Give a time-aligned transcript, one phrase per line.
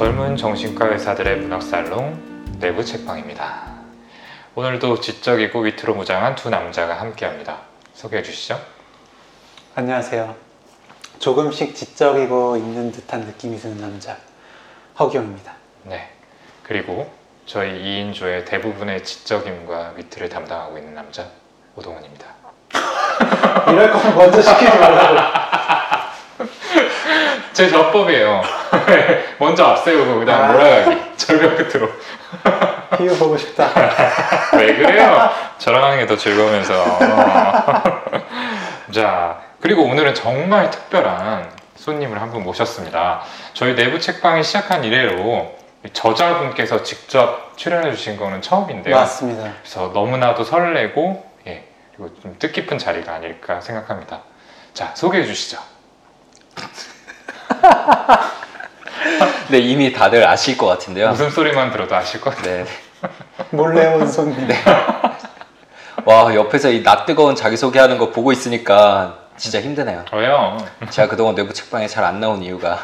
[0.00, 3.66] 젊은 정신과 의사들의 문학살롱 내부 책방입니다.
[4.54, 7.58] 오늘도 지적이고 위트로 무장한 두 남자가 함께합니다.
[7.92, 8.58] 소개해 주시죠.
[9.74, 10.34] 안녕하세요.
[11.18, 14.16] 조금씩 지적이고 있는 듯한 느낌이 드는 남자
[14.98, 15.52] 허기영입니다.
[15.82, 16.08] 네.
[16.62, 17.12] 그리고
[17.44, 21.26] 저희 2인조의 대부분의 지적임과 위트를 담당하고 있는 남자
[21.76, 22.24] 오동훈입니다.
[23.70, 25.79] 이럴 거면 먼저 시키지 말라고.
[27.52, 28.42] 제 저법이에요.
[29.38, 30.52] 먼저 앞세우고 그다음 아.
[30.52, 31.16] 몰아가기.
[31.16, 31.88] 절벽 끝으로.
[32.98, 33.68] 비유 보고 싶다.
[34.54, 35.30] 왜 그래요?
[35.58, 36.98] 저랑 하는 게 더 즐거우면서.
[38.92, 43.22] 자, 그리고 오늘은 정말 특별한 손님을 한 분 모셨습니다.
[43.54, 45.56] 저희 내부 책방이 시작한 이래로
[45.92, 48.94] 저자분께서 직접 출연해 주신 거는 처음인데요.
[48.94, 49.50] 맞습니다.
[49.62, 51.64] 그래서 너무나도 설레고, 예,
[51.96, 54.20] 그리고 좀 뜻깊은 자리가 아닐까 생각합니다.
[54.74, 55.58] 자, 소개해 주시죠.
[59.48, 61.08] 네, 이미 다들 아실 것 같은데요.
[61.10, 62.64] 무슨 소리만 들어도 아실 것 같아요.
[62.64, 62.70] 네.
[63.50, 64.48] 몰래 온 손님.
[66.04, 70.04] 와, 옆에서 이 낯 뜨거운 자기소개하는 거 보고 있으니까 진짜 힘드네요.
[70.10, 70.58] 저요.
[70.90, 72.78] 제가 그동안 내부 책방에 잘 안 나온 이유가.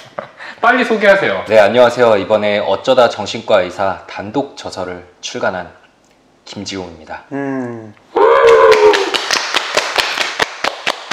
[0.60, 1.44] 빨리 소개하세요.
[1.48, 2.16] 네, 안녕하세요.
[2.16, 5.70] 이번에 어쩌다 정신과 의사 단독 저서를 출간한
[6.44, 7.24] 김지용입니다.
[7.32, 7.94] 음,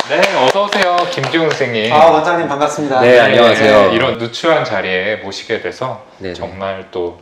[0.07, 1.91] 네, 어서 오세요, 김지훈 선생님.
[1.91, 3.01] 아 원장님 반갑습니다.
[3.01, 3.89] 네, 안녕하세요.
[3.91, 6.35] 이런 누추한 자리에 모시게 돼서 네네.
[6.35, 7.19] 정말 또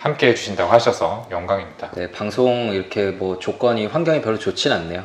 [0.00, 1.92] 함께 해주신다고 하셔서 영광입니다.
[1.94, 5.02] 네, 방송 이렇게 뭐 조건이 환경이 별로 좋진 않네요.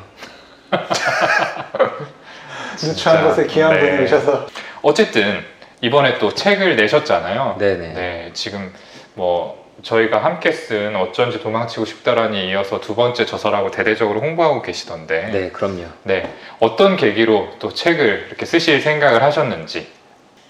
[2.83, 3.27] 누추한.
[3.29, 3.79] 곳에 귀한 네.
[3.79, 4.47] 분이 오셔서
[4.81, 5.41] 어쨌든
[5.79, 7.55] 이번에 또 책을 내셨잖아요.
[7.59, 7.93] 네네.
[7.93, 8.73] 네, 지금
[9.13, 15.29] 뭐 저희가 함께 쓴 어쩐지 도망치고 싶다라니 이어서 두 번째 저서라고 대대적으로 홍보하고 계시던데.
[15.31, 15.85] 네, 그럼요.
[16.03, 19.91] 네, 어떤 계기로 또 책을 이렇게 쓰실 생각을 하셨는지.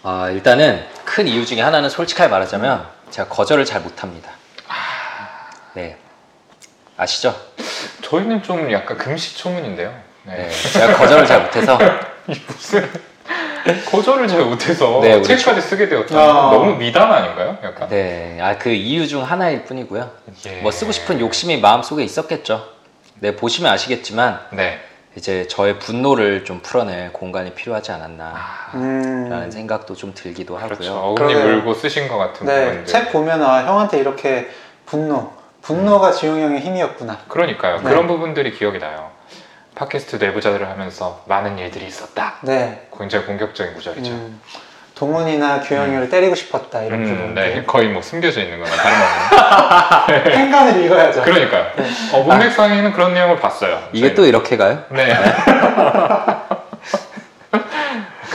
[0.03, 4.31] 아, 일단은 큰 이유 중에 하나는 솔직하게 말하자면 제가 거절을 잘 못합니다.
[5.73, 5.97] 네.
[6.97, 7.35] 아시죠?
[8.01, 9.93] 저희는 좀 약간 금시초문인데요.
[10.23, 10.47] 네.
[10.47, 10.49] 네.
[10.49, 11.77] 제가 거절을 잘 못해서
[12.27, 12.89] 이 무슨
[13.89, 16.17] 거절을 잘 못해서 네, 책까지 쓰게 되었다.
[16.17, 16.51] 아.
[16.51, 17.57] 너무 미담 아닌가요?
[17.63, 17.89] 약간.
[17.89, 20.09] 네, 아 그 이유 중 하나일 뿐이고요.
[20.47, 20.61] 예.
[20.61, 22.63] 뭐 쓰고 싶은 욕심이 마음 속에 있었겠죠.
[23.19, 24.79] 네, 보시면 아시겠지만 네.
[25.15, 30.69] 이제 저의 분노를 좀 풀어낼 공간이 필요하지 않았나라는 아, 음, 생각도 좀 들기도 하고요.
[30.69, 30.93] 그렇죠.
[30.95, 31.55] 어금니 그러네요.
[31.55, 32.85] 물고 쓰신 것 같은 네, 부분들.
[32.85, 34.49] 책 보면 아 형한테 이렇게
[34.85, 37.19] 분노, 분노가 지용 형의 힘이었구나.
[37.27, 37.77] 그러니까요.
[37.77, 37.83] 네.
[37.83, 39.11] 그런 부분들이 기억이 나요.
[39.75, 42.35] 팟캐스트 내부자들을 하면서 많은 일들이 있었다.
[42.41, 44.11] 네, 굉장히 공격적인 구절이죠.
[44.11, 44.41] 음,
[44.95, 47.33] 동훈이나 규영이를 때리고 싶었다 이런 음, 부분.
[47.35, 50.31] 네, 거의 뭐 숨겨져 있는 거나 다름없는.
[50.37, 51.21] 행간을 읽어야죠.
[51.23, 51.71] 그러니까요.
[52.13, 53.79] 어, 문맥상에는 그런 내용을 봤어요.
[53.93, 54.15] 이게 저희는.
[54.15, 54.83] 또 이렇게 가요?
[54.89, 55.15] 네.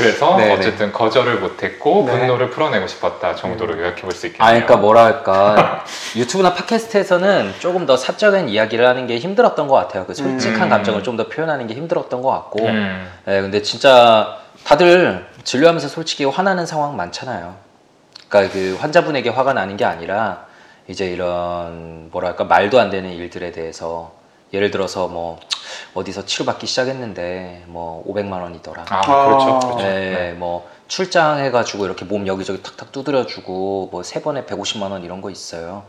[0.07, 2.19] 그래서 네, 어쨌든 거절을 못했고 네.
[2.19, 4.47] 분노를 풀어내고 싶었다 정도로 요약해 볼 수 있겠네요.
[4.47, 5.85] 아, 그러니까 뭐랄까
[6.17, 10.07] 유튜브나 팟캐스트에서는 조금 더 사적인 이야기를 하는 게 힘들었던 것 같아요.
[10.07, 10.69] 그 솔직한 음.
[10.71, 12.67] 감정을 좀 더 표현하는 게 힘들었던 것 같고.
[12.67, 17.55] 음, 네, 근데 진짜 다들 진료하면서 솔직히 화나는 상황 많잖아요.
[18.29, 20.45] 그러니까 그 환자분에게 화가 나는 게 아니라
[20.89, 24.13] 이제 이런 뭐랄까 말도 안 되는 일들에 대해서
[24.57, 25.39] 예를 들어서 뭐
[25.95, 28.87] 어디서 치료받기 시작했는데 뭐 500만 원이더라.
[28.89, 29.47] 아, 그렇죠.
[29.55, 29.59] 아.
[29.61, 29.77] 그렇죠.
[29.79, 30.33] 네, 네.
[30.33, 35.21] 뭐 출장해 가지고 이렇게 몸 여기저기 탁탁 두드려 주고 뭐 세 번에 150만 원 이런
[35.21, 35.85] 거 있어요.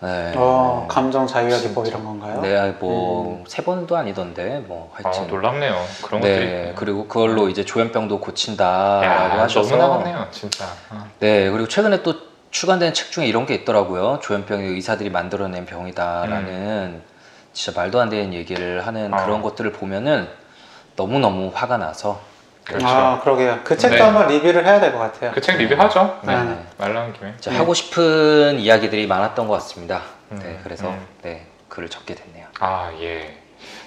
[0.00, 0.32] 네.
[0.36, 2.40] 어, 감정 자유화 기법 이런 건가요?
[2.42, 5.26] 네, 뭐세 번도 아니던데 뭐 아, 하여튼.
[5.26, 5.74] 놀랍네요.
[6.02, 6.46] 그런 것들이.
[6.46, 6.74] 네, 있군요.
[6.76, 10.66] 그리고 그걸로 이제 조현병도 고친다라고 야, 하셔서 너무 나갔네요, 진짜.
[10.90, 11.06] 아.
[11.18, 12.14] 네, 그리고 최근에 또
[12.50, 14.20] 출간된 책 중에 이런 게 있더라고요.
[14.22, 17.02] 조현병이 의사들이 만들어낸 병이다라는
[17.56, 19.14] 진짜 말도 안 되는 얘기를 하는 음.
[19.14, 19.24] 아.
[19.24, 20.28] 그런 것들을 보면은
[20.94, 22.20] 너무 너무 화가 나서
[22.64, 22.86] 그렇죠.
[22.86, 23.60] 아, 그러게요.
[23.64, 24.02] 그 책도 네.
[24.02, 25.30] 한번 리뷰를 해야 될 것 같아요.
[25.32, 26.20] 그 책 리뷰하죠.
[26.24, 26.34] 네.
[26.36, 26.58] 네.
[26.76, 27.32] 말 나온 김에.
[27.40, 27.56] 네.
[27.56, 30.02] 하고 싶은 이야기들이 많았던 것 같습니다.
[30.32, 31.06] 음, 네, 그래서 음.
[31.22, 32.46] 네 글을 적게 됐네요.
[32.60, 33.38] 아, 예.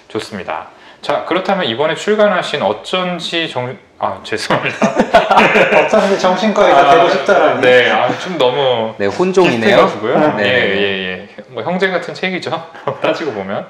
[0.08, 0.68] 좋습니다.
[1.02, 4.76] 자, 그렇다면 이번에 출간하신 어쩐지 정, 아, 죄송합니다.
[5.84, 7.60] 어쩐지 정신과의가 되고 싶다라니.
[7.60, 8.94] 네, 아, 좀 너무.
[8.98, 9.86] 네, 혼종이네요.
[10.36, 10.44] 네.
[10.44, 11.09] 예, 예, 예.
[11.60, 12.50] 뭐 형제 같은 책이죠.
[13.02, 13.66] 따지고 보면.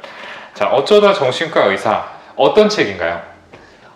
[0.54, 2.06] 자, 어쩌다 정신과 의사.
[2.36, 3.20] 어떤 책인가요?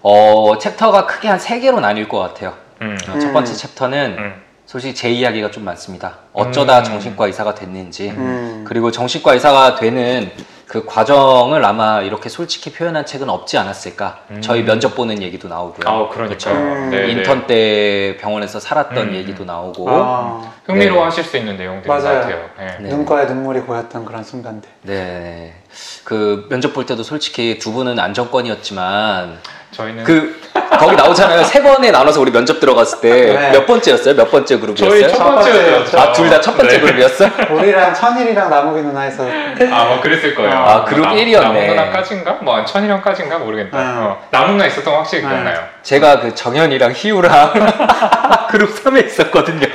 [0.02, 2.52] 어 챕터가 크게 한 세 개로 나뉠 것 같아요.
[2.82, 2.96] 음.
[3.08, 4.43] 어, 첫 번째 챕터는 음.
[4.67, 6.17] 솔직히 제 이야기가 좀 많습니다.
[6.32, 6.85] 어쩌다 음.
[6.85, 8.64] 정신과 의사가 됐는지, 음.
[8.67, 10.31] 그리고 정신과 의사가 되는
[10.74, 14.18] 그 과정을 아마 이렇게 솔직히 표현한 책은 없지 않았을까.
[14.30, 14.40] 음.
[14.40, 15.88] 저희 면접 보는 얘기도 나오고요.
[15.88, 16.52] 아, 그러니까요.
[16.52, 16.90] 음.
[16.90, 17.12] 네, 네.
[17.12, 19.14] 인턴 때 병원에서 살았던 음.
[19.14, 21.56] 얘기도 나오고, 아, 흥미로워하실 수 있는
[21.86, 22.22] 맞아요.
[22.22, 22.50] 같아요.
[22.58, 22.82] 예.
[22.82, 22.88] 네.
[22.88, 24.68] 눈가에 눈물이 고였던 그런 순간들.
[24.82, 25.54] 네.
[26.02, 29.38] 그 면접 볼 때도 솔직히 두 분은 안정권이었지만,
[29.70, 30.40] 저희는 그
[30.78, 31.44] 거기 나오잖아요.
[31.44, 33.50] 세 번에 나눠서 우리 면접 들어갔을 때 네.
[33.52, 34.14] 몇 번째였어요?
[34.14, 34.90] 몇 번째 그룹이었어요?
[35.00, 35.98] 저희 첫첫 번째였죠.
[35.98, 36.80] 아, 둘 다 첫 번째 네.
[36.80, 37.24] 그룹이었어?
[37.54, 39.24] 우리랑 천일이랑 나무기 누나에서
[39.72, 40.50] 아, 뭐 그랬을 거예요.
[40.52, 41.40] 아, 그룹 나- 1이었네.
[41.40, 42.32] 나무 누나까지인가?
[42.42, 43.78] 뭐 천일형까지인가 모르겠다.
[43.78, 43.94] 음.
[44.02, 45.28] 어, 나무 누나 있었던 거 확실히 음.
[45.30, 45.60] 기억나요.
[45.82, 47.52] 제가 그 정현이랑 희우랑
[48.50, 49.66] 그룹 3에 있었거든요.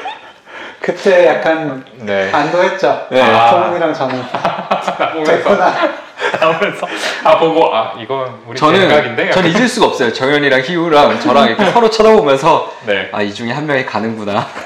[0.79, 2.29] 그때 약간 네.
[2.31, 3.07] 안도했죠.
[3.11, 3.21] 네.
[3.21, 3.51] 아.
[3.51, 4.15] 소문이랑 저는
[4.99, 5.73] 나오면서 됐구나.
[6.39, 6.87] 나오면서
[7.23, 9.31] 아 보고 아 이건 우리 저는 생각인데.
[9.31, 10.13] 저는 잊을 수가 없어요.
[10.13, 13.09] 정현이랑 희우랑 저랑 이렇게 서로 쳐다보면서 네.
[13.11, 14.47] 아이 중에 한 명이 가는구나.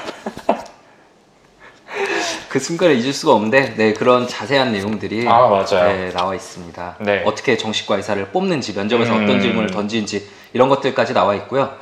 [2.48, 5.88] 그 순간을 잊을 수가 없는데 네 그런 자세한 내용들이 아 맞아요.
[5.92, 6.96] 네, 나와 있습니다.
[7.00, 7.22] 네.
[7.24, 9.24] 어떻게 정식과 의사를 뽑는지 면접에서 음.
[9.24, 11.72] 어떤 질문을 던지는지 이런 것들까지 나와 있고요.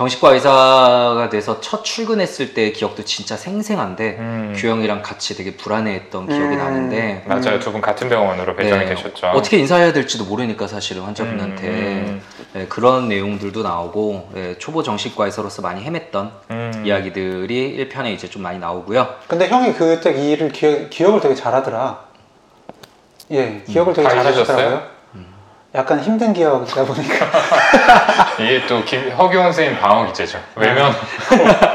[0.00, 4.54] 정식과 의사가 돼서 첫 출근했을 때 기억도 진짜 생생한데 음.
[4.56, 6.56] 규영이랑 같이 되게 불안해했던 기억이 음.
[6.56, 7.60] 나는데 맞아요.
[7.60, 9.26] 두 분 같은 병원으로 배정이 네, 되셨죠.
[9.26, 12.22] 어떻게 인사해야 될지도 모르니까 사실은 환자분한테 음,
[12.54, 16.82] 네, 그런 내용들도 나오고 네, 초보 정식과 의사로서 많이 헤맸던 음.
[16.86, 19.06] 이야기들이 1편에 이제 좀 많이 나오고요.
[19.28, 22.00] 근데 형이 그때 이 일을 기억, 기억을 되게 잘하더라.
[23.32, 24.82] 예, 기억을 되게 다 잘하시더라고요.
[25.72, 25.78] 음.
[25.78, 27.26] 약간 힘든 기억이다 보니까
[28.40, 30.38] 이게 또 김, 허기원 선생님 방어 기제죠.
[30.56, 30.92] 외면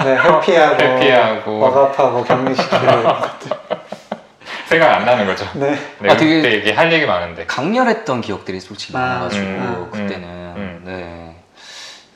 [0.03, 1.65] 네, 회피하고, 회피하고.
[1.65, 2.77] 억압하고 격리시키고
[4.67, 5.45] 생각 안 나는 거죠.
[5.53, 5.77] 네.
[5.99, 7.45] 네, 아, 되게- 그때 얘기 할 얘기 많은데.
[7.45, 11.35] 강렬했던 기억들이 솔직히 아, 많아가지고 음, 그때는 음, 네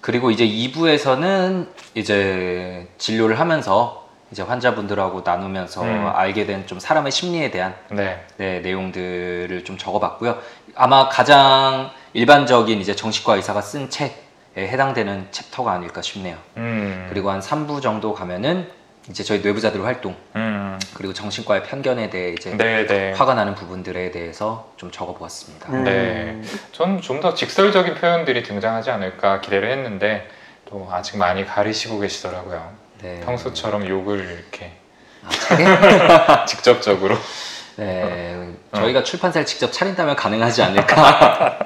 [0.02, 6.12] 그리고 이제 2부에서는 이제 진료를 하면서 이제 환자분들하고 나누면서 음.
[6.14, 8.24] 알게 된 좀 사람의 심리에 대한 네.
[8.38, 10.38] 네, 내용들을 좀 적어봤고요.
[10.82, 14.16] 아마 가장 일반적인 이제 정신과 의사가 쓴 책에
[14.58, 16.38] 해당되는 챕터가 아닐까 싶네요.
[16.56, 17.06] 음.
[17.10, 18.66] 그리고 한 3부 정도 가면은
[19.10, 20.80] 이제 저희 뇌부자들 활동 음.
[20.94, 23.12] 그리고 정신과의 편견에 대해 이제 네, 네.
[23.12, 25.70] 화가 나는 부분들에 대해서 좀 적어보았습니다.
[25.70, 25.84] 음.
[25.84, 26.42] 네.
[26.72, 30.30] 전 좀 더 직설적인 표현들이 등장하지 않을까 기대를 했는데
[30.70, 32.72] 또 아직 많이 가리시고 계시더라고요.
[33.02, 33.20] 네.
[33.26, 34.72] 평소처럼 욕을 이렇게
[35.26, 36.46] 아?
[36.48, 37.18] 직접적으로.
[37.80, 38.78] 네, 어.
[38.78, 41.60] 저희가 출판사를 직접 차린다면 가능하지 않을까.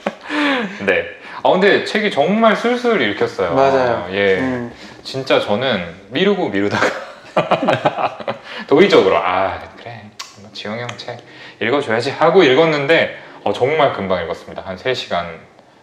[0.86, 1.04] 네.
[1.44, 3.54] 아 근데 책이 정말 술술 읽혔어요.
[3.54, 4.08] 맞아요.
[4.12, 4.38] 예.
[4.38, 4.72] 음.
[5.02, 6.86] 진짜 저는 미루고 미루다가
[8.68, 10.02] 도의적으로 아 그래
[10.40, 11.18] 뭐 지영 형 책
[11.60, 14.62] 읽어줘야지 하고 읽었는데 어, 정말 금방 읽었습니다.
[14.62, 15.38] 한 3시간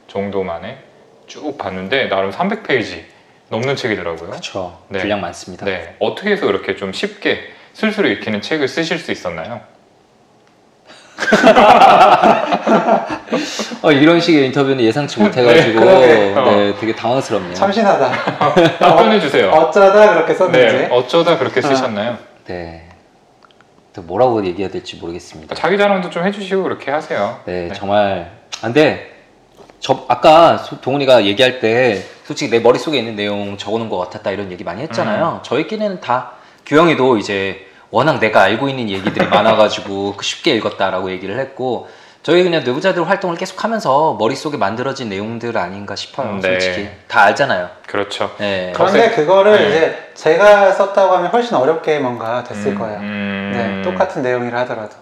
[0.07, 0.77] 정도 만에
[1.27, 3.03] 쭉 봤는데 나름 300페이지
[3.49, 4.29] 넘는 책이더라고요.
[4.29, 4.79] 그렇죠.
[4.87, 4.99] 네.
[4.99, 5.65] 분량 많습니다.
[5.65, 5.95] 네.
[5.99, 9.61] 어떻게 해서 이렇게 좀 쉽게 술술 읽히는 책을 쓰실 수 있었나요?
[13.81, 15.79] 어, 이런 식의 인터뷰는 예상치 못해가지고.
[15.81, 16.51] 어.
[16.51, 17.53] 네, 되게 당황스럽네요.
[17.53, 18.11] 참신하다.
[18.79, 19.49] 답변해 주세요.
[19.51, 20.59] 어쩌다 그렇게 썼는지.
[20.59, 20.89] 네.
[20.91, 22.17] 어쩌다 그렇게 쓰셨나요?
[22.47, 22.89] 네.
[23.93, 25.55] 또 뭐라고 얘기해야 될지 모르겠습니다.
[25.55, 27.39] 자기 자랑도 좀 해주시고 그렇게 하세요.
[27.45, 28.31] 네, 정말.
[28.57, 29.09] 아, 근데
[29.79, 34.51] 저 아까 소- 동훈이가 얘기할 때 솔직히 내 머릿속에 있는 내용 적어놓은 것 같았다 이런
[34.51, 35.39] 얘기 많이 했잖아요.
[35.43, 36.33] 저희끼리는 다
[36.65, 41.89] 규영이도 이제 워낙 내가 알고 있는 얘기들이 많아가지고 그 쉽게 읽었다라고 얘기를 했고
[42.21, 46.35] 저희 그냥 뇌부자들 활동을 계속하면서 머릿속에 만들어진 내용들 아닌가 싶어요.
[46.41, 46.59] 네.
[46.59, 47.69] 솔직히 다 알잖아요.
[47.87, 48.35] 그렇죠.
[48.37, 48.71] 네.
[48.75, 49.67] 그런데 그거를 네.
[49.69, 52.99] 이제 제가 썼다고 하면 훨씬 어렵게 뭔가 됐을 음, 거예요.
[52.99, 53.51] 음.
[53.53, 54.95] 네, 똑같은 내용이라 하더라도.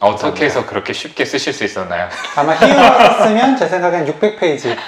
[0.00, 2.08] 어떻게 해서 그렇게 쉽게 쓰실 수 있었나요?
[2.34, 4.74] 아마 희우가 썼으면 제 생각엔 600페이지.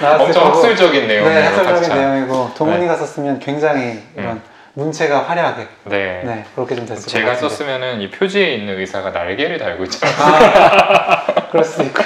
[0.00, 0.56] 나왔을 엄청 거고.
[0.56, 1.94] 학술적인 내용으로 네, 학술적인.
[1.94, 4.40] 내용이고 동훈이가 썼으면 굉장히 이런
[4.74, 6.22] 문체가 화려하게 네.
[6.24, 7.48] 네 그렇게 좀 됐을 것 제가 같은데.
[7.54, 10.16] 썼으면은 이 표지에 있는 의사가 날개를 달고 있잖아요.
[10.18, 12.02] 아, 있고.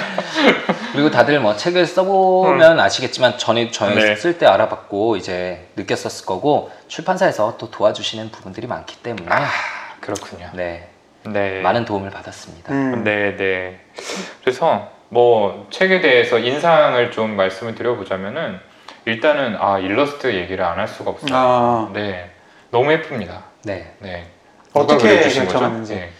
[0.91, 4.15] 그리고 다들 뭐 책을 써보면 아시겠지만 전에 저희 네.
[4.15, 9.45] 쓸 때 알아봤고 이제 느꼈었을 거고 출판사에서 또 도와주시는 부분들이 많기 때문에 아,
[10.01, 10.49] 그렇군요.
[10.53, 10.89] 네,
[11.23, 11.61] 네.
[11.61, 12.73] 많은 도움을 받았습니다.
[12.73, 13.03] 음.
[13.03, 13.79] 네, 네.
[14.41, 18.59] 그래서 뭐 책에 대해서 인상을 좀 말씀을 드려보자면은
[19.05, 21.29] 일단은 아 일러스트 얘기를 안 할 수가 없어요.
[21.33, 22.29] 아, 네,
[22.71, 23.43] 너무 예쁩니다.
[23.63, 23.93] 네.
[23.99, 24.27] 네.
[24.73, 25.21] 어떻게?
[25.21, 25.95] 결정하는지.
[25.95, 26.11] 네.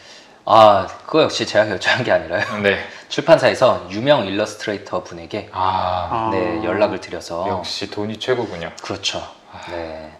[0.46, 2.44] 아 그거 역시 제가 결정한 게 아니라요.
[2.64, 2.78] 네.
[3.10, 6.30] 출판사에서 유명 일러스트레이터 분에게 아, 아.
[6.32, 8.72] 네, 연락을 드려서 역시 돈이 최고군요.
[8.84, 9.22] 그렇죠.
[9.70, 10.12] 네,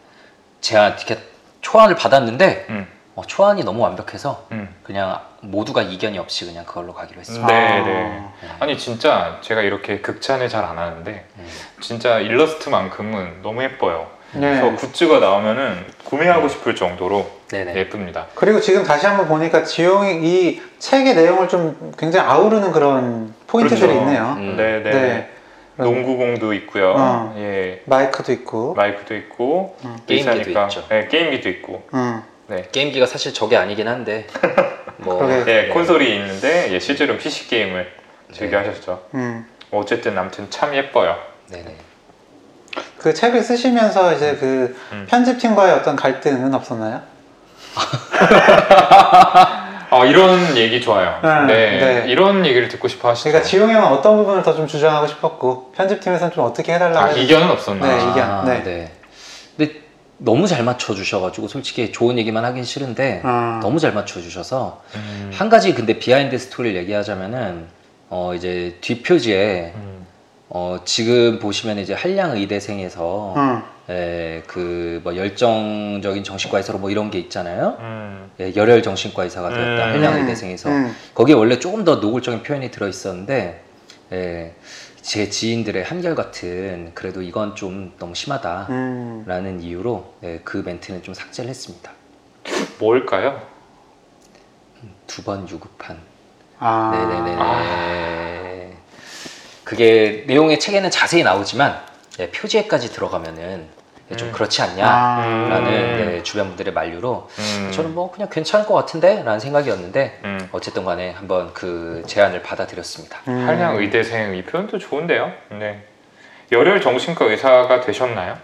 [0.62, 1.18] 제가 이렇게
[1.62, 4.74] 초안을 받았는데 음, 어, 초안이 너무 완벽해서 음.
[4.84, 7.48] 그냥 모두가 이견이 없이 그냥 그걸로 가기로 했습니다.
[7.48, 7.84] 네, 아.
[7.84, 8.30] 네.
[8.60, 11.48] 아니 진짜 제가 이렇게 극찬을 잘 안 하는데 음.
[11.82, 14.10] 진짜 일러스트만큼은 너무 예뻐요.
[14.34, 14.60] 네.
[14.60, 17.76] 그래서 굿즈가 나오면은 구매하고 싶을 정도로 네네.
[17.76, 18.28] 예쁩니다.
[18.36, 24.02] 그리고 지금 다시 한번 보니까 지용이 이 책의 내용을 좀 굉장히 아우르는 그런 포인트들이 그렇죠.
[24.02, 24.36] 있네요.
[24.38, 24.56] 음.
[24.58, 24.92] 네, 네.
[24.92, 25.30] 네.
[25.78, 26.94] 농구공도 있고요.
[26.98, 27.36] 어.
[27.38, 27.82] 예.
[27.86, 28.74] 마이크도 있고.
[28.74, 29.98] 마이크도 있고 음.
[30.08, 30.50] 게임기도.
[30.50, 30.88] 있죠.
[30.90, 31.88] 네, 게임기도 있고.
[31.94, 32.22] 음.
[32.48, 32.64] 네.
[32.72, 34.26] 게임기가 사실 저게 아니긴 한데
[34.98, 35.44] 뭐 그러게.
[35.46, 37.92] 네, 콘솔이 있는데 예, 실제로 PC 게임을
[38.32, 38.68] 즐겨 네.
[38.68, 39.04] 하셨죠.
[39.14, 39.46] 음.
[39.72, 41.16] 어쨌든 아무튼 참 예뻐요.
[41.50, 41.87] 네네.
[42.98, 45.06] 그 책을 쓰시면서 이제 그 음.
[45.10, 47.02] 편집팀과의 어떤 갈등은 없었나요?
[49.92, 51.20] 어, 이런 얘기 좋아요.
[51.24, 52.12] 음, 네, 네.
[52.12, 53.30] 이런 얘기를 듣고 싶어 하시죠.
[53.30, 57.18] 그러니까 지용이 형은 어떤 부분을 더 좀 주장하고 싶었고 편집팀에서는 좀 어떻게 해달라고 아, 했-
[57.24, 57.88] 이견은 없었나?
[57.88, 58.20] 네, 이견.
[58.30, 58.64] 아, 네.
[58.64, 58.92] 네.
[59.56, 59.74] 근데
[60.18, 63.60] 너무 잘 맞춰 주셔가지고 솔직히 좋은 얘기만 하긴 싫은데 아.
[63.62, 67.68] 너무 잘 맞춰 주셔서 음, 한 가지 근데 비하인드 스토리를 얘기하자면은
[68.10, 70.06] 어 이제 뒷표지에 음,
[70.50, 73.62] 어 지금 보시면 이제 한량 의대생에서 응.
[73.90, 77.78] 예, 그뭐 열정적인 정신과 의사로 뭐 이런 게 있잖아요.
[77.80, 79.88] 음, 예, 열혈 정신과 의사가 되었다.
[79.88, 79.94] 음.
[79.94, 80.96] 한량 의대생에서 음.
[81.14, 83.62] 거기에 원래 조금 더 노골적인 표현이 들어 있었는데
[84.14, 84.54] 예,
[85.02, 89.60] 제 지인들의 한결 같은 그래도 이건 좀 너무 심하다라는 음.
[89.62, 91.92] 이유로 예, 그 멘트는 좀 삭제를 했습니다.
[92.80, 93.42] 뭘까요?
[95.08, 95.98] 두 번 유급한.
[96.60, 96.92] 아.
[96.94, 97.36] 네네네.
[97.40, 98.37] 아.
[99.68, 101.78] 그게 내용의 책에는 자세히 나오지만
[102.22, 103.68] 예, 표지에까지 들어가면은
[104.10, 104.32] 예, 좀 음.
[104.32, 105.60] 그렇지 않냐라는 아.
[105.60, 105.66] 음.
[105.66, 111.12] 네, 주변 분들의 만류로 음, 저는 뭐 그냥 괜찮을 것 같은데라는 생각이었는데 음, 어쨌든 간에
[111.12, 113.20] 한번 그 제안을 받아들였습니다.
[113.28, 113.46] 음.
[113.46, 115.34] 한량 의대생 이 표현도 좋은데요.
[115.60, 115.84] 네.
[116.54, 118.38] 열혈 정신과 의사가 되셨나요?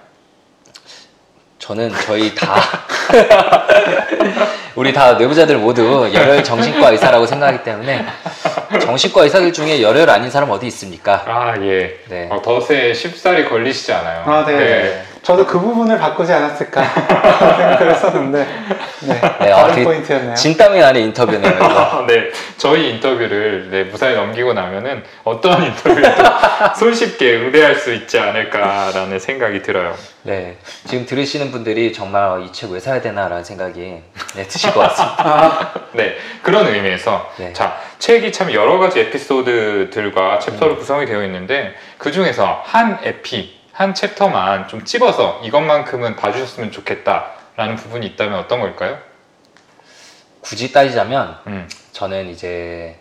[1.58, 2.56] 저는 저희 다
[4.76, 8.06] 우리 다 내부자들 모두 열혈 정신과 의사라고 생각하기 때문에
[8.82, 11.24] 정신과 의사들 중에 열혈 아닌 사람 어디 있습니까?
[11.28, 12.00] 아 예.
[12.10, 12.28] 네.
[12.32, 14.24] 어, 덫에 쉽사리 걸리시지 않아요.
[14.26, 15.04] 아, 네.
[15.24, 16.84] 저도 그 부분을 바꾸지 않았을까
[17.58, 18.46] 생각을 했었는데
[19.08, 19.22] 네.
[19.40, 20.36] 네, 아, 다른 되게 포인트였네요.
[20.36, 21.50] 진땀이 나는 인터뷰네요.
[21.56, 21.66] 이거.
[21.66, 26.24] 아, 네, 저희 인터뷰를 네, 무사히 넘기고 나면은 어떠한 인터뷰에도
[26.78, 29.96] 손쉽게 응대할 수 있지 않을까라는 생각이 들어요.
[30.24, 33.80] 네, 지금 들으시는 분들이 정말 이 책 왜 사야 되나라는 생각이
[34.36, 35.72] 네, 드실 것 같습니다.
[35.94, 37.54] 네, 그런 의미에서 네.
[37.54, 43.94] 자 책이 참 여러 가지 에피소드들과 챕터로 구성이 되어 있는데 그 중에서 한 에피 한
[43.96, 49.00] 챕터만 좀 찝어서 이것만큼은 봐주셨으면 좋겠다라는 부분이 있다면 어떤 걸까요?
[50.42, 53.00] 굳이 따지자면 음, 저는 이제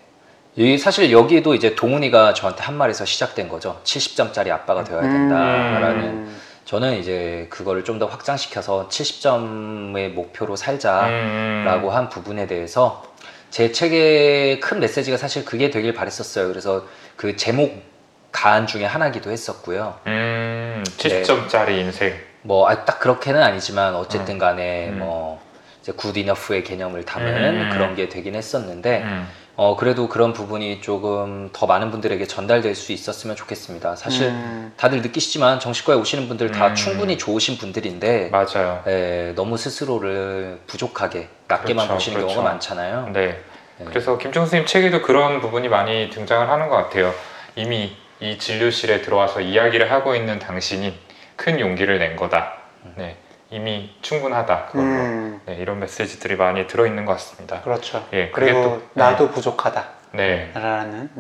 [0.57, 3.81] 이 사실 여기에도 이제 동훈이가 저한테 한 말에서 시작된 거죠.
[3.85, 6.05] 70점짜리 아빠가 되어야 된다라는.
[6.05, 6.41] 음.
[6.65, 13.05] 저는 이제 그거를 좀 더 확장시켜서 70점의 목표로 살자라고 음, 한 부분에 대해서
[13.51, 16.49] 제 책의 큰 메시지가 사실 그게 되길 바랬었어요.
[16.49, 16.87] 그래서
[17.17, 17.92] 그 제목
[18.33, 19.95] 가안 중에 하나기도 했었고요.
[20.07, 22.15] 음, 70점짜리 인생.
[22.43, 24.99] 뭐 딱 그렇게는 아니지만 어쨌든 간에 음.
[24.99, 25.41] 뭐
[25.81, 27.71] 이제 굿 이너프의 개념을 담은 음.
[27.73, 32.93] 그런 게 되긴 했었는데 음, 어 그래도 그런 부분이 조금 더 많은 분들에게 전달될 수
[32.93, 33.95] 있었으면 좋겠습니다.
[33.97, 34.73] 사실 음.
[34.77, 36.75] 다들 느끼시지만 정신과에 오시는 분들 다 음.
[36.75, 38.83] 충분히 좋으신 분들인데 맞아요.
[38.87, 42.35] 에, 너무 스스로를 부족하게 낮게만 그렇죠, 보시는 그렇죠.
[42.35, 43.11] 경우가 많잖아요.
[43.13, 43.41] 네.
[43.79, 43.85] 네.
[43.89, 47.13] 그래서 김종 선생님 책에도 그런 부분이 많이 등장을 하는 것 같아요.
[47.55, 50.97] 이미 이 진료실에 들어와서 이야기를 하고 있는 당신이
[51.35, 52.53] 큰 용기를 낸 거다.
[52.95, 53.17] 네.
[53.51, 54.69] 이미 충분하다.
[54.77, 55.41] 음.
[55.45, 57.61] 네, 이런 메시지들이 많이 들어 있는 것 같습니다.
[57.63, 58.07] 그렇죠.
[58.13, 59.91] 예, 그리고 또- 나도 부족하다라는.
[60.13, 60.53] 네.
[60.55, 60.61] 네.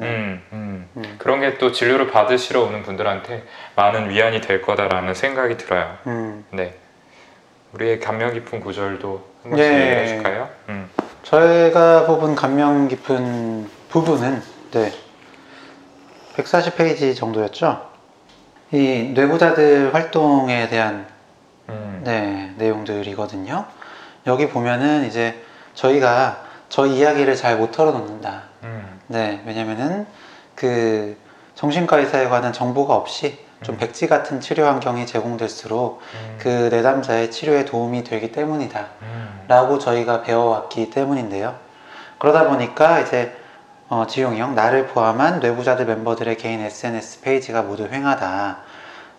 [0.07, 0.89] 음, 음.
[0.97, 1.15] 음.
[1.19, 3.43] 그런 게 또 진료를 받으시러 오는 분들한테
[3.75, 5.97] 많은 위안이 될 거다라는 생각이 들어요.
[6.07, 6.45] 음.
[6.53, 6.77] 네.
[7.73, 9.81] 우리의 감명 깊은 구절도 한 번씩 예.
[9.81, 10.49] 얘기해 줄까요?
[10.69, 10.89] 음.
[11.25, 14.41] 저희가 뽑은 감명 깊은 부분은
[14.71, 14.93] 네.
[16.37, 17.91] 140페이지 정도였죠.
[18.73, 21.07] 이 뇌부자들 활동에 대한
[21.69, 22.01] 음.
[22.05, 23.67] 네, 내용들이거든요.
[24.27, 25.43] 여기 보면은 이제
[25.75, 28.45] 저희가 저희 이야기를 잘 못 털어놓는다.
[28.65, 29.01] 음.
[29.09, 30.07] 네, 왜냐면은
[30.55, 31.17] 그
[31.55, 33.79] 정신과 의사에 관한 정보가 없이 좀 음.
[33.79, 36.39] 백지 같은 치료 환경이 제공될수록 음.
[36.41, 38.87] 그 내담자의 치료에 도움이 되기 때문이다.
[39.03, 39.41] 음.
[39.49, 41.55] 라고 저희가 배워왔기 때문인데요.
[42.19, 43.37] 그러다 보니까 이제
[43.93, 48.57] 어, 지용이 형, 나를 포함한 뇌부자들 멤버들의 개인 SNS 페이지가 모두 횡하다.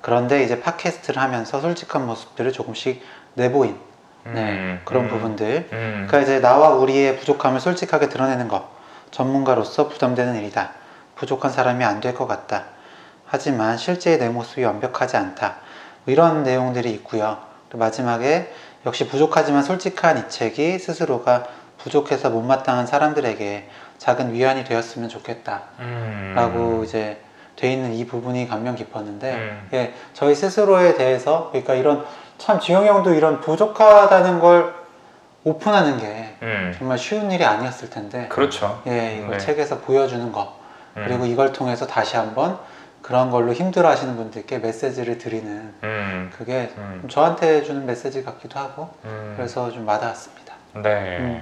[0.02, 3.04] 그런데 이제 팟캐스트를 하면서 솔직한 모습들을 조금씩
[3.36, 3.78] 내보인
[4.26, 4.82] 네, 음.
[4.84, 5.10] 그런 음.
[5.10, 5.70] 부분들.
[5.72, 6.08] 음.
[6.08, 8.64] 그러니까 이제 나와 우리의 부족함을 솔직하게 드러내는 것.
[9.12, 10.72] 전문가로서 부담되는 일이다.
[11.18, 12.64] 부족한 사람이 안 될 것 같다.
[13.28, 15.58] 하지만 실제의 내 모습이 완벽하지 않다.
[16.04, 17.38] 뭐 이런 내용들이 있고요.
[17.70, 18.52] 또 마지막에
[18.88, 21.44] 역시 부족하지만 솔직한 이 책이 스스로가
[21.78, 23.70] 부족해서 못마땅한 사람들에게
[24.04, 25.62] 작은 위안이 되었으면 좋겠다.
[25.80, 26.34] 음.
[26.36, 27.22] 라고 이제
[27.56, 29.70] 돼 있는 이 부분이 감명 깊었는데 음.
[29.72, 32.04] 예, 저희 스스로에 대해서 그러니까 이런
[32.38, 34.74] 참 지용이 형도 이런 부족하다는 걸
[35.46, 36.76] 오픈하는 게 음.
[36.78, 38.82] 정말 쉬운 일이 아니었을 텐데 그렇죠.
[38.88, 39.38] 예, 이걸 네.
[39.38, 40.60] 책에서 보여주는 거
[40.98, 41.06] 음.
[41.08, 42.60] 그리고 이걸 통해서 다시 한번
[43.02, 46.30] 그런 걸로 힘들어 하시는 분들께 메시지를 드리는 음.
[46.36, 46.98] 그게 음.
[47.04, 49.36] 좀 저한테 주는 메시지 같기도 하고 음.
[49.38, 50.56] 그래서 좀 와닿았습니다.
[50.84, 51.42] 네.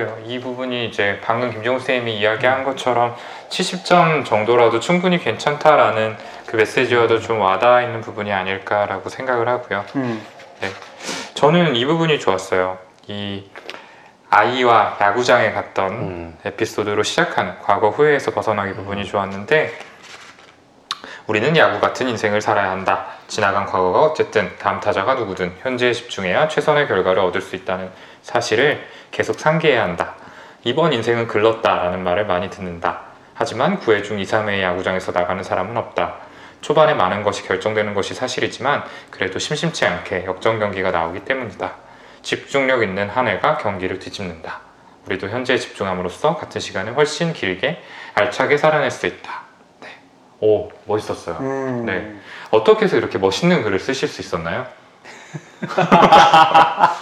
[0.00, 0.06] 음.
[0.06, 0.18] 그래요.
[0.24, 3.16] 이 부분이 이제 방금 김정우 쌤이 이야기한 것처럼
[3.48, 9.84] 70점 정도라도 충분히 괜찮다라는 그 메시지와도 좀 와닿아 있는 부분이 아닐까라고 생각을 하고요.
[9.96, 10.22] 음.
[11.34, 12.78] 저는 이 부분이 좋았어요.
[13.06, 13.44] 이
[14.30, 16.38] 아이와 야구장에 갔던 음.
[16.44, 19.72] 에피소드로 시작하는 과거 후회에서 벗어나기 부분이 좋았는데
[21.26, 23.06] 우리는 야구 같은 인생을 살아야 한다.
[23.26, 27.90] 지나간 과거가 어쨌든 다음 타자가 누구든 현재에 집중해야 최선의 결과를 얻을 수 있다는
[28.22, 30.14] 사실을 계속 상기해야 한다.
[30.64, 33.00] 이번 인생은 글렀다라는 말을 많이 듣는다.
[33.34, 36.16] 하지만 9회 중 2, 3회의 야구장에서 나가는 사람은 없다.
[36.60, 41.72] 초반에 많은 것이 결정되는 것이 사실이지만 그래도 심심치 않게 역전 경기가 나오기 때문이다.
[42.22, 44.60] 집중력 있는 한 해가 경기를 뒤집는다.
[45.06, 47.80] 우리도 현재에 집중함으로써 같은 시간을 훨씬 길게
[48.14, 49.42] 알차게 살아낼 수 있다.
[49.80, 49.88] 네.
[50.40, 51.36] 오, 멋있었어요.
[51.38, 51.86] 음.
[51.86, 52.14] 네.
[52.50, 54.66] 어떻게 해서 이렇게 멋있는 글을 쓰실 수 있었나요?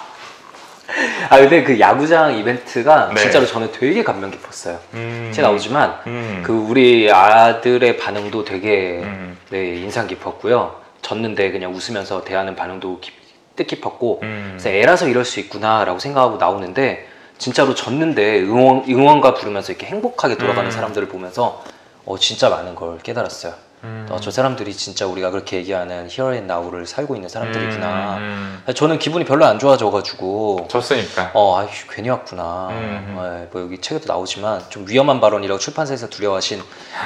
[1.30, 3.20] 아 근데 그 야구장 이벤트가 네.
[3.20, 4.78] 진짜로 저는 되게 감명 깊었어요.
[4.94, 5.30] 음.
[5.34, 6.42] 제가 나오지만 음.
[6.44, 9.36] 그 우리 아들의 반응도 되게 음.
[9.50, 10.80] 네, 인상 깊었고요.
[11.02, 13.14] 졌는데 그냥 웃으면서 대하는 반응도 깊-
[13.56, 14.48] 뜻깊었고 음.
[14.52, 20.68] 그래서 애라서 이럴 수 있구나라고 생각하고 나오는데 진짜로 졌는데 응원, 응원가 부르면서 이렇게 행복하게 돌아가는
[20.68, 20.70] 음.
[20.70, 21.62] 사람들을 보면서
[22.04, 23.54] 어, 진짜 많은 걸 깨달았어요.
[23.86, 24.06] 음.
[24.10, 28.16] 어, 저 사람들이 진짜 우리가 그렇게 얘기하는 here and now를 살고 있는 사람들이구나.
[28.18, 28.62] 음.
[28.74, 31.30] 저는 기분이 별로 안 좋아져가지고 졌으니까.
[31.34, 32.68] 어, 아이 괜히 왔구나.
[32.72, 33.14] 음.
[33.16, 36.60] 어, 뭐 여기 책에도 나오지만 좀 위험한 발언이라고 출판사에서 두려워하신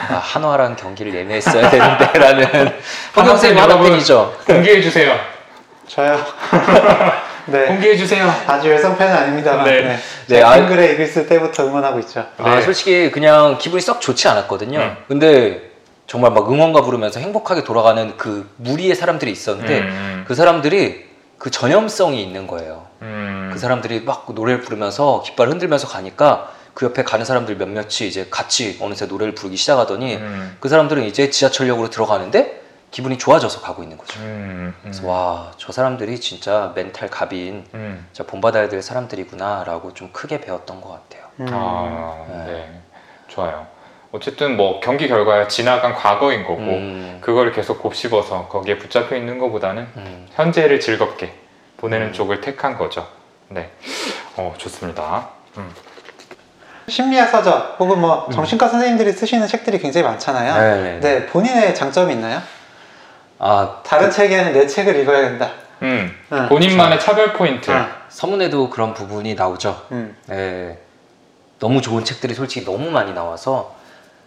[0.09, 2.73] 아, 한화랑 경기를 예매했어야 되는데라는
[3.17, 4.35] 허경쌤이 하나 여러분, 팬이죠.
[4.47, 5.15] 공개해 주세요.
[5.87, 6.19] 저요.
[7.47, 7.67] 네.
[7.67, 8.33] 공개해 주세요.
[8.47, 9.65] 아주 열성 팬은 아닙니다만.
[9.65, 9.83] 네.
[9.83, 9.99] 네.
[10.29, 12.25] 네, 아- 빙글에 이글 쓸 때부터 응원하고 있죠.
[12.39, 12.63] 아, 네.
[12.63, 14.79] 솔직히 그냥 기분이 썩 좋지 않았거든요.
[14.79, 14.97] 음.
[15.09, 15.70] 근데
[16.11, 20.25] 정말 막 응원가 부르면서 행복하게 돌아가는 그 무리의 사람들이 있었는데 음.
[20.27, 22.89] 그 사람들이 그 전염성이 있는 거예요.
[23.03, 23.51] 음.
[23.53, 28.77] 그 사람들이 막 노래를 부르면서 깃발 흔들면서 가니까 그 옆에 가는 사람들 몇몇이 이제 같이
[28.81, 30.57] 어느새 노래를 부르기 시작하더니 음.
[30.59, 34.19] 그 사람들은 이제 지하철역으로 들어가는데 기분이 좋아져서 가고 있는 거죠.
[34.19, 34.75] 음.
[34.83, 38.05] 그래서 와, 저 사람들이 진짜 멘탈 갑인 음.
[38.13, 41.31] 진짜 본받아야 될 사람들이구나라고 좀 크게 배웠던 것 같아요.
[41.39, 41.47] 음.
[41.53, 42.53] 아, 네.
[42.53, 42.81] 네.
[43.29, 43.80] 좋아요.
[44.13, 49.87] 어쨌든 뭐 경기 결과야 지나간 과거인 거고 음, 그걸 계속 곱씹어서 거기에 붙잡혀 있는 것보다는
[49.97, 50.27] 음.
[50.35, 51.33] 현재를 즐겁게
[51.77, 52.13] 보내는 음.
[52.13, 53.07] 쪽을 택한 거죠.
[53.49, 53.71] 네.
[54.37, 55.29] 어, 좋습니다.
[55.59, 55.71] 음.
[56.89, 60.55] 심리학 서적 혹은 뭐 정신과 선생님들이 쓰시는 책들이 굉장히 많잖아요.
[60.55, 61.01] 네, 네.
[61.01, 62.43] 네, 본인의 장점이 있나요?
[63.39, 65.53] 아, 다른 책에는 내 책을 읽어야 된다.
[65.83, 66.13] 음.
[66.33, 66.49] 응.
[66.49, 67.71] 본인만의 차별 포인트.
[67.71, 67.87] 응.
[68.09, 69.87] 서문에도 그런 부분이 나오죠.
[69.93, 70.17] 음.
[70.27, 70.79] 네.
[71.61, 73.77] 너무 좋은 책들이 솔직히 너무 많이 나와서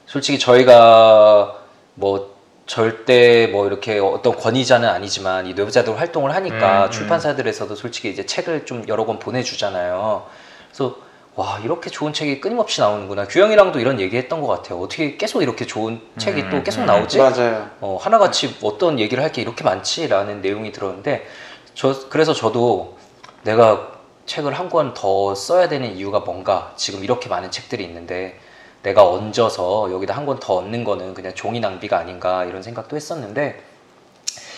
[0.05, 1.55] 솔직히 저희가
[1.95, 2.33] 뭐
[2.65, 6.91] 절대 뭐 이렇게 어떤 권위자는 아니지만 이 뇌부자들 활동을 하니까 음, 음.
[6.91, 10.25] 출판사들에서도 솔직히 이제 책을 좀 여러 권 보내주잖아요.
[10.69, 10.95] 그래서
[11.35, 13.27] 와 이렇게 좋은 책이 끊임없이 나오는구나.
[13.27, 14.79] 규영이랑도 이런 얘기했던 것 같아요.
[14.79, 16.85] 어떻게 계속 이렇게 좋은 책이 음, 또 계속 음.
[16.85, 17.17] 나오지?
[17.17, 17.69] 맞아요.
[17.81, 21.25] 어, 하나같이 어떤 얘기를 할 게 이렇게 많지라는 내용이 들었는데
[21.73, 22.97] 저 그래서 저도
[23.43, 23.93] 내가
[24.27, 28.39] 책을 한 권 더 써야 되는 이유가 뭔가 지금 이렇게 많은 책들이 있는데
[28.83, 33.61] 내가 얹어서 여기다 한 권 더 얹는 거는 그냥 종이 낭비가 아닌가 이런 생각도 했었는데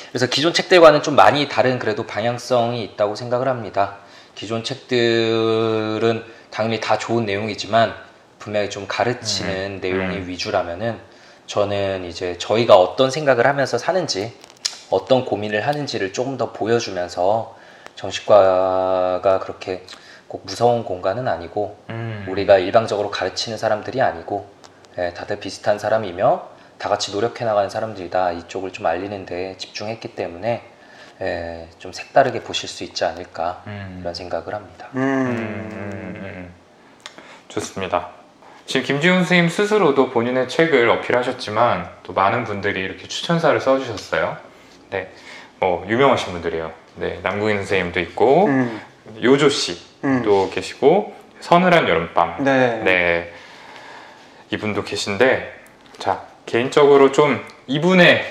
[0.09, 3.97] 그래서 기존 책들과는 좀 많이 다른 그래도 방향성이 있다고 생각을 합니다.
[4.33, 7.93] 기존 책들은 당연히 다 좋은 내용이지만
[8.39, 10.27] 분명히 좀 가르치는 내용이 음.
[10.27, 10.99] 위주라면은
[11.47, 14.33] 저는 이제 저희가 어떤 생각을 하면서 사는지
[14.89, 17.55] 어떤 고민을 하는지를 조금 더 보여주면서
[17.95, 19.83] 정신과가 그렇게
[20.27, 22.25] 꼭 무서운 공간은 아니고 음.
[22.29, 24.47] 우리가 일방적으로 가르치는 사람들이 아니고
[24.97, 30.63] 예, 다들 비슷한 사람이며 다 같이 노력해 나가는 사람들이다 이쪽을 좀 알리는데 집중했기 때문에
[31.21, 33.99] 예, 좀 색다르게 보실 수 있지 않을까 음.
[34.01, 34.89] 이런 생각을 합니다.
[34.95, 35.69] 음, 음.
[35.71, 36.53] 음, 음.
[37.47, 38.09] 좋습니다.
[38.65, 44.37] 지금 김지훈 선생님 스스로도 본인의 책을 어필하셨지만 또 많은 분들이 이렇게 추천사를 써주셨어요.
[44.89, 45.11] 네,
[45.59, 46.71] 뭐 유명하신 분들이에요.
[46.95, 48.81] 네, 남궁인 선생님도 있고 음.
[49.21, 50.49] 요조 씨도 음.
[50.53, 52.43] 계시고 서늘한 여름밤.
[52.43, 52.81] 네.
[52.83, 53.33] 네,
[54.51, 55.53] 이분도 계신데
[55.99, 58.23] 자 개인적으로 좀 이분의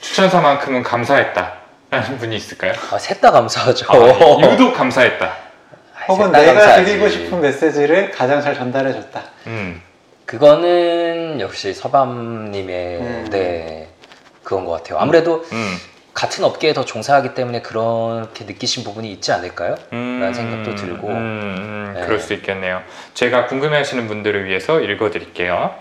[0.00, 1.52] 추천사만큼은 감사했다
[1.90, 2.72] 라는 분이 있을까요?
[2.92, 3.86] 아, 셋다 감사하죠.
[3.90, 5.26] 아, 유독 감사했다.
[5.26, 6.84] 아, 혹은 셋다 내가 감사하지.
[6.84, 9.22] 드리고 싶은 메시지를 가장 잘 전달해줬다.
[9.46, 9.82] 음,
[10.26, 13.26] 그거는 역시 서밤님의 음.
[13.30, 13.88] 네
[14.42, 14.98] 그건 것 같아요.
[14.98, 15.76] 아무래도 음.
[16.18, 19.76] 같은 업계에 더 종사하기 때문에 그렇게 느끼신 부분이 있지 않을까요?
[19.92, 21.06] 라는 생각도 들고.
[21.06, 22.00] 음, 음, 네.
[22.04, 22.82] 그럴 수 있겠네요.
[23.14, 25.76] 제가 궁금해하시는 분들을 위해서 읽어드릴게요.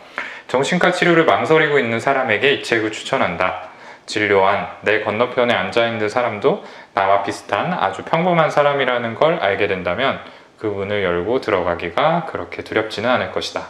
[0.48, 3.70] 정신과 치료를 망설이고 있는 사람에게 이 책을 추천한다.
[4.06, 10.20] 진료한 내 건너편에 앉아 있는 사람도 나와 비슷한 아주 평범한 사람이라는 걸 알게 된다면
[10.60, 13.70] 그 문을 열고 들어가기가 그렇게 두렵지는 않을 것이다.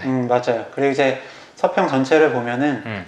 [0.00, 0.66] 음, 맞아요.
[0.74, 1.22] 그리고 이제
[1.54, 3.06] 서평 전체를 보면은 음,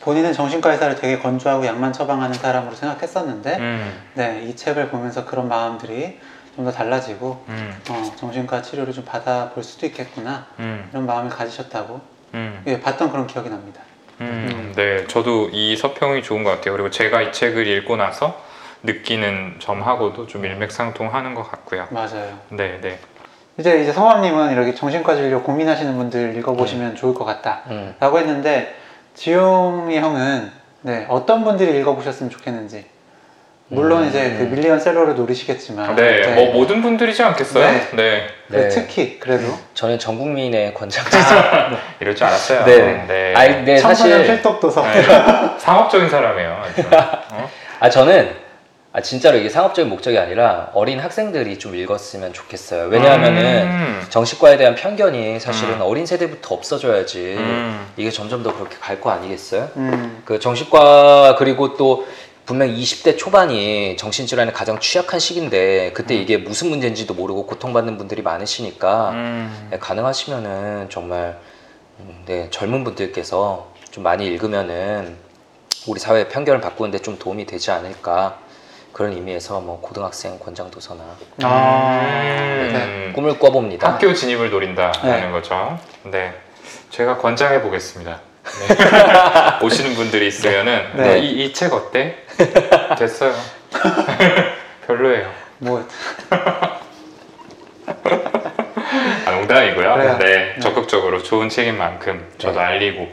[0.00, 5.48] 본인은 정신과 의사를 되게 건조하고 약만 처방하는 사람으로 생각했었는데, 음, 네, 이 책을 보면서 그런
[5.48, 6.18] 마음들이
[6.56, 12.00] 좀 더 달라지고, 음, 어, 정신과 치료를 좀 받아볼 수도 있겠구나, 음, 이런 마음을 가지셨다고,
[12.34, 12.62] 음.
[12.66, 13.80] 예, 봤던 그런 기억이 납니다.
[14.20, 16.72] 음, 네, 저도 이 서평이 좋은 것 같아요.
[16.74, 18.42] 그리고 제가 이 책을 읽고 나서
[18.82, 21.86] 느끼는 점하고도 좀 일맥상통하는 것 같고요.
[21.90, 22.38] 맞아요.
[22.48, 22.98] 네, 네.
[23.58, 27.62] 이제 이제 성함님은 이렇게 정신과 진료 고민하시는 분들 읽어보시면 좋을 것 같다.
[27.68, 27.94] 음.
[28.00, 28.74] 라고 했는데,
[29.18, 30.52] 지용이 형은,
[30.82, 32.86] 네, 어떤 분들이 읽어보셨으면 좋겠는지.
[33.66, 34.08] 물론 음.
[34.08, 35.96] 이제 그 밀리언 셀러를 노리시겠지만.
[35.96, 37.66] 네, 뭐 모든 분들이지 않겠어요?
[37.66, 37.88] 네.
[37.94, 38.26] 네.
[38.48, 38.68] 그 네.
[38.68, 39.52] 특히, 그래도.
[39.74, 41.34] 저는 전 국민의 권장자죠.
[42.00, 42.64] 이럴 줄 알았어요.
[42.64, 43.04] 네.
[43.08, 43.34] 네.
[43.34, 44.82] 아니, 네, 사실 필독도서.
[44.82, 45.02] 네.
[45.58, 46.62] 상업적인 사람이에요.
[47.32, 47.50] 어?
[47.80, 48.47] 아 저는
[48.98, 52.88] 아 진짜로 이게 상업적인 목적이 아니라 어린 학생들이 좀 읽었으면 좋겠어요.
[52.88, 55.82] 왜냐하면은 음, 정신과에 대한 편견이 사실은 음.
[55.82, 57.86] 어린 세대부터 없어져야지 음.
[57.96, 59.68] 이게 점점 더 그렇게 갈 거 아니겠어요?
[59.76, 62.08] 음, 그 정신과 그리고 또
[62.44, 69.10] 분명 20대 초반이 정신질환에 가장 취약한 시기인데 그때 이게 무슨 문제인지도 모르고 고통받는 분들이 많으시니까
[69.10, 69.68] 음.
[69.70, 71.38] 네, 가능하시면은 정말
[72.00, 75.14] 음, 네, 젊은 분들께서 좀 많이 읽으면은
[75.86, 78.47] 우리 사회의 편견을 바꾸는데 좀 도움이 되지 않을까
[78.98, 81.04] 그런 의미에서 뭐 고등학생 권장 도서나
[81.44, 82.70] 아, 음.
[82.72, 83.12] 네.
[83.12, 83.92] 꿈을 꿔봅니다.
[83.92, 85.30] 학교 진입을 노린다는 네.
[85.30, 85.78] 거죠.
[86.02, 86.34] 네.
[86.90, 88.18] 제가 권장해 보겠습니다.
[88.42, 89.60] 네.
[89.64, 91.20] 오시는 분들이 있으면은 네.
[91.20, 92.16] 이책 어때?
[92.98, 93.32] 됐어요.
[94.88, 95.30] 별로예요.
[95.58, 95.86] 뭐,
[96.30, 96.80] 아,
[99.30, 99.94] 농담이고요.
[99.94, 100.18] 그래요.
[100.18, 100.60] 네, 네.
[100.60, 102.64] 적극적으로 좋은 책인 만큼 저도 네.
[102.64, 103.08] 알리고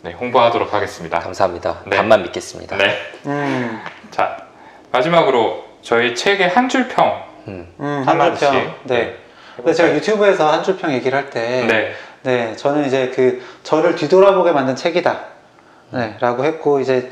[0.00, 1.18] 네, 홍보하도록 하겠습니다.
[1.18, 1.82] 감사합니다.
[1.84, 1.98] 네.
[1.98, 2.78] 반만 믿겠습니다.
[2.78, 2.96] 네.
[3.26, 4.48] 음, 자
[4.92, 8.48] 마지막으로 저희 책의 한 줄평 음, 음, 하나씩.
[8.48, 8.74] 한줄평.
[8.84, 9.16] 네.
[9.56, 11.92] 근데 제가 유튜브에서 한 줄평 얘기를 할 때, 네.
[12.22, 15.20] 네, 저는 이제 그 저를 뒤돌아보게 만든 책이다.
[15.92, 17.10] 네, 라고 했고 이제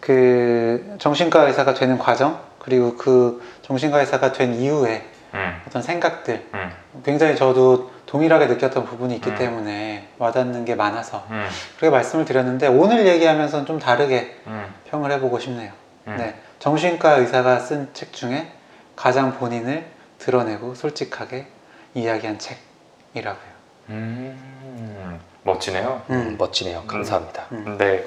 [0.00, 6.72] 그 정신과 의사가 되는 과정 그리고 그 정신과 의사가 된 이후에 음, 어떤 생각들 음,
[7.04, 9.34] 굉장히 저도 동일하게 느꼈던 부분이 있기 음.
[9.34, 15.38] 때문에 와닿는 게 많아서 음, 그렇게 말씀을 드렸는데 오늘 얘기하면서는 좀 다르게 음, 평을 해보고
[15.38, 15.72] 싶네요.
[16.06, 16.16] 음.
[16.16, 18.48] 네, 정신과 의사가 쓴 책 중에
[18.96, 19.86] 가장 본인을
[20.18, 21.46] 드러내고 솔직하게
[21.94, 23.48] 이야기한 책이라고요.
[23.90, 26.02] 음, 멋지네요.
[26.10, 26.34] 음.
[26.38, 26.82] 멋지네요.
[26.86, 27.46] 감사합니다.
[27.52, 27.76] 음.
[27.78, 28.04] 네.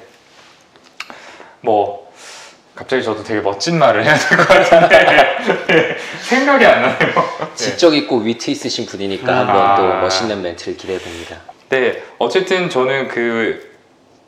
[1.62, 2.12] 뭐
[2.74, 5.96] 갑자기 저도 되게 멋진 말을 해야 될 것 같은데
[6.28, 7.12] 생각이 안 나네요.
[7.54, 9.38] 지적 있고 위트 있으신 분이니까 음.
[9.48, 10.00] 한번 또 아.
[10.02, 11.36] 멋있는 멘트를 기대해 봅니다.
[11.70, 13.72] 네, 어쨌든 저는 그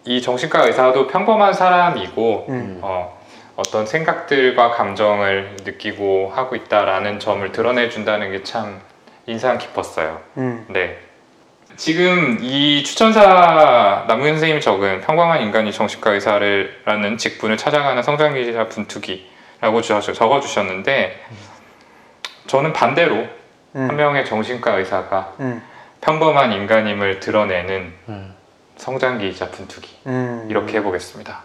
[0.07, 2.79] 이 정신과 의사도 평범한 사람이고 음.
[2.83, 3.14] 어,
[3.57, 8.81] 어떤 생각들과 감정을 느끼고 하고 있다라는 점을 드러내 준다는 게 참
[9.27, 10.21] 인상 깊었어요.
[10.37, 10.67] 음.
[10.69, 10.99] 네.
[11.77, 19.81] 지금 이 추천사 남궁현 선생님이 적은 평범한 인간이 정신과 의사를 라는 직분을 찾아가는 성장기자 분투기라고
[19.83, 21.21] 주- 적어 주셨는데
[22.47, 23.17] 저는 반대로
[23.77, 23.89] 음.
[23.89, 25.63] 한 명의 정신과 의사가 음.
[26.01, 28.35] 평범한 인간임을 드러내는 음.
[28.77, 30.47] 성장기이자 분투기 음.
[30.51, 31.43] 이렇게 해보겠습니다.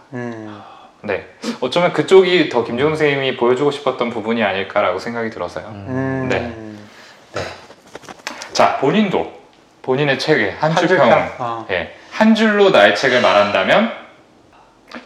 [1.02, 1.06] 음.
[1.06, 1.26] 네,
[1.60, 5.66] 어쩌면 그쪽이 더 김종훈 선생님이 보여주고 싶었던 부분이 아닐까라고 생각이 들어서요.
[5.66, 6.28] 음.
[6.30, 6.70] 네.
[8.52, 9.32] 자, 본인도
[9.82, 11.30] 본인의 책에 한한줄줄 평, 평.
[11.38, 11.66] 어.
[11.70, 13.92] 예, 한 줄로 나의 책을 말한다면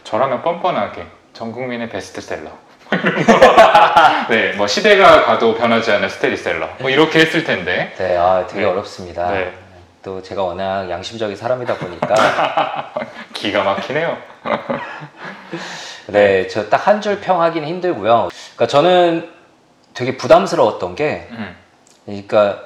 [0.03, 2.49] 저라면 뻔뻔하게 전 국민의 베스트셀러.
[4.29, 6.69] 네, 뭐 시대가 가도 변하지 않는 스테디셀러.
[6.79, 7.93] 뭐 이렇게 했을 텐데.
[7.97, 8.65] 네, 아, 되게 네.
[8.67, 9.31] 어렵습니다.
[9.31, 9.53] 네.
[10.05, 12.93] 또 제가 워낙 양심적인 사람이다 보니까
[13.33, 14.15] 기가 막히네요.
[16.05, 18.29] 네, 저 딱 한 줄 평하기는 힘들고요.
[18.55, 19.27] 그러니까 저는
[19.95, 21.55] 되게 부담스러웠던 게 음,
[22.05, 22.59] 그러니까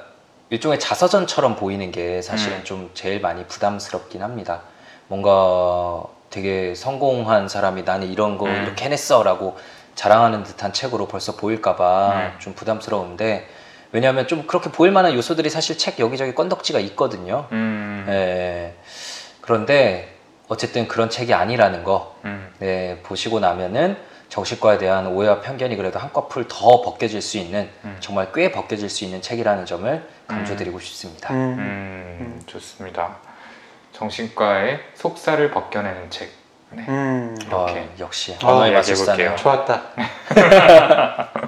[0.50, 2.64] 일종의 자서전처럼 보이는 게 사실은 음.
[2.64, 4.60] 좀 제일 많이 부담스럽긴 합니다.
[5.08, 8.64] 뭔가 되게 성공한 사람이 나는 이런 거 음.
[8.64, 9.56] 이렇게 해냈어라고
[9.94, 12.32] 자랑하는 듯한 책으로 벌써 보일까봐 음.
[12.38, 13.48] 좀 부담스러운데
[13.92, 17.46] 왜냐하면 좀 그렇게 보일 만한 요소들이 사실 책 여기저기 건덕지가 있거든요.
[17.52, 18.74] 음, 예.
[19.40, 20.14] 그런데
[20.48, 23.96] 어쨌든 그런 책이 아니라는 거 음, 네, 보시고 나면은
[24.28, 27.96] 정신과에 대한 오해와 편견이 그래도 한꺼풀 더 벗겨질 수 있는 음.
[27.98, 31.34] 정말 꽤 벗겨질 수 있는 책이라는 점을 강조드리고 싶습니다.
[31.34, 31.56] 음.
[31.58, 33.16] 음, 좋습니다.
[33.92, 36.30] 정신과의 속살을 벗겨내는 책.
[36.70, 36.84] 네.
[36.88, 37.36] 음.
[37.50, 37.88] 어, 이렇게.
[37.98, 39.30] 역시 어, 언어의 마술사네요.
[39.30, 39.36] 볼게요.
[39.36, 39.82] 좋았다.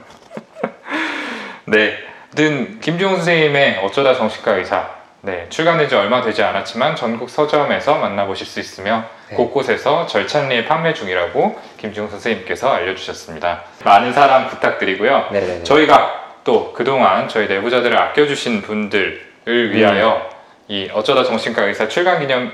[1.67, 2.12] 네.
[2.35, 5.03] 든 김종훈 선생님의 어쩌다 정신과 의사.
[5.21, 9.37] 네, 출간된 지 얼마 되지 않았지만 전국 서점에서 만나보실 수 있으며 네.
[9.37, 13.63] 곳곳에서 절찬리에 판매 중이라고 김종훈 선생님께서 알려주셨습니다.
[13.85, 15.29] 많은 사랑 부탁드리고요.
[15.31, 15.63] 네네네.
[15.63, 20.29] 저희가 또 그동안 저희 내부자들을 아껴주신 분들을 위하여
[20.67, 22.53] 이 어쩌다 정신과 의사 출간 기념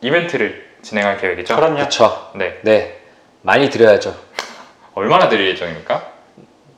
[0.00, 1.54] 이벤트를 진행할 계획이죠.
[1.54, 1.76] 그럼요.
[1.76, 2.30] 그렇죠.
[2.34, 2.58] 네.
[2.62, 2.98] 네,
[3.42, 4.16] 많이 드려야죠.
[4.94, 6.17] 얼마나 드릴 예정입니까?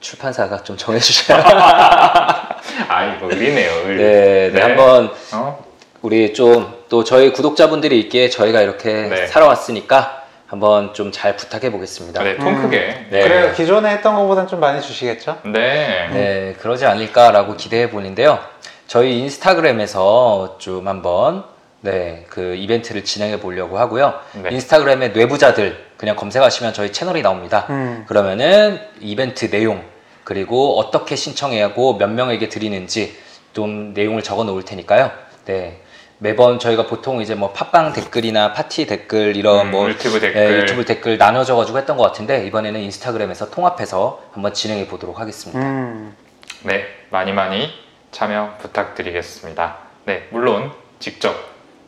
[0.00, 1.38] 출판사가 좀 정해주셔야.
[2.88, 3.70] 아, 이거 의리네요.
[3.88, 3.96] 의.
[3.96, 5.64] 네, 네, 한번 어?
[6.02, 9.26] 우리 좀 또 저희 구독자분들이 있기에 저희가 이렇게 네.
[9.28, 12.22] 살아왔으니까 한번 좀 잘 부탁해 보겠습니다.
[12.22, 12.62] 네, 통 음.
[12.62, 13.06] 크게.
[13.10, 13.22] 네.
[13.22, 13.52] 그래요.
[13.54, 15.38] 기존에 했던 것보다는 좀 많이 주시겠죠?
[15.44, 16.08] 네.
[16.12, 18.40] 네, 그러지 않을까라고 기대해 보는데요.
[18.88, 21.44] 저희 인스타그램에서 좀 한번
[21.80, 24.14] 네, 그 이벤트를 진행해 보려고 하고요.
[24.32, 24.50] 네.
[24.50, 27.66] 인스타그램에 뇌부자들 그냥 검색하시면 저희 채널이 나옵니다.
[27.70, 28.04] 음.
[28.08, 29.84] 그러면은 이벤트 내용
[30.30, 33.18] 그리고 어떻게 신청해야 하고 몇 명에게 드리는지
[33.52, 35.10] 좀 내용을 적어 놓을 테니까요.
[35.46, 35.82] 네.
[36.18, 40.40] 매번 저희가 보통 이제 뭐 팟빵 댓글이나 파티 댓글 이런 음, 뭐 유튜브 댓글.
[40.40, 45.60] 예, 유튜브 댓글 나눠져 가지고 했던 것 같은데 이번에는 인스타그램에서 통합해서 한번 진행해 보도록 하겠습니다.
[45.60, 46.14] 음.
[46.62, 47.68] 네, 많이 많이
[48.12, 49.78] 참여 부탁드리겠습니다.
[50.04, 51.34] 네, 물론 직접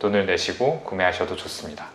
[0.00, 1.91] 돈을 내시고 구매하셔도 좋습니다.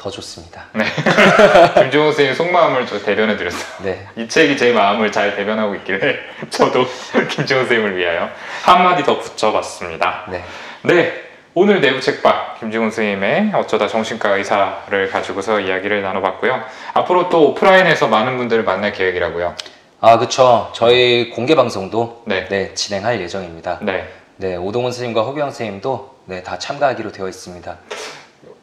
[0.00, 0.64] 네, 더 좋습니다.
[1.78, 3.64] 김종호 선생님 속마음을 저 대변해 드렸어요.
[3.82, 4.06] 네.
[4.16, 6.16] 이 책이 제 마음을 잘 대변하고 있길래
[6.48, 6.86] 저도
[7.28, 8.30] 김종호 선생님을 위하여
[8.62, 10.26] 한마디 더 붙여봤습니다.
[10.30, 10.42] 네.
[10.82, 11.12] 네,
[11.52, 16.62] 오늘 내부 책방 김지훈 선생님의 어쩌다 정신과 의사를 가지고서 이야기를 나눠봤고요.
[16.94, 19.54] 앞으로 또 오프라인에서 많은 분들을 만날 계획이라고요.
[20.00, 20.70] 아, 그쵸.
[20.74, 22.48] 저희 공개 방송도 네.
[22.48, 23.80] 네, 진행할 예정입니다.
[23.82, 27.76] 네, 네, 오동훈 선생님과 허경 선생님도 네, 다 참가하기로 되어 있습니다.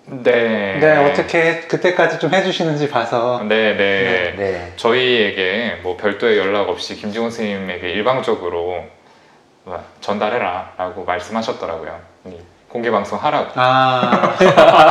[0.10, 3.44] 네, 네, 어떻게 그때까지 좀 해주시는지 봐서.
[3.44, 4.34] 네, 네.
[4.38, 4.74] 네.
[4.78, 8.86] 저희에게 뭐 별도의 연락 없이 김지훈 선생님에게 일방적으로
[9.66, 12.00] 뭐 전달해라 라고 말씀하셨더라고요.
[12.28, 12.38] 이
[12.70, 13.52] 공개 방송 하라고.
[13.56, 14.38] 아,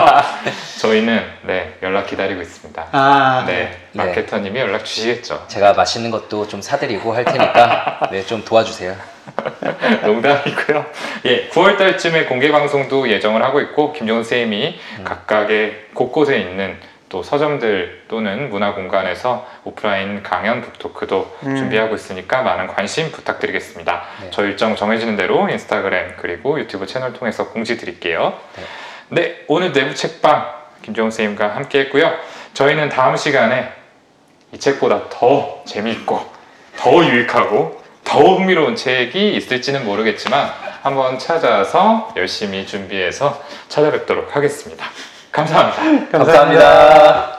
[0.80, 2.86] 저희는 네 연락 기다리고 있습니다.
[2.92, 5.44] 아, 네, 마케터님이 연락 주시겠죠.
[5.48, 9.15] 제가 맛있는 것도 좀 사드리고 할 테니까 네, 좀 도와주세요.
[10.04, 10.86] 농담이고요.
[11.26, 16.76] 예, 9월 달쯤에 공개 방송도 예정을 하고 있고 김종훈 선생님이 각각의 곳곳에 있는
[17.08, 21.56] 또 서점들 또는 문화 공간에서 오프라인 강연 북토크도 음.
[21.56, 24.02] 준비하고 있으니까 많은 관심 부탁드리겠습니다.
[24.22, 24.30] 네.
[24.32, 28.34] 저 일정 정해지는 대로 인스타그램 그리고 유튜브 채널 통해서 공지 드릴게요.
[29.08, 32.12] 네, 오늘 내부 책방 김종훈 선생님과 함께 했고요.
[32.54, 33.72] 저희는 다음 시간에
[34.52, 36.20] 이 책보다 더 재미있고
[36.76, 37.85] 더 유익하고
[38.16, 40.50] 더 흥미로운 책이 있을지는 모르겠지만
[40.80, 44.86] 한번 찾아서 열심히 준비해서 찾아뵙도록 하겠습니다.
[45.30, 46.08] 감사합니다.
[46.10, 47.35] 감사합니다.